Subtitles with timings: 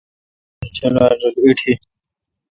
[0.55, 1.73] تانی جولال ایٹھی۔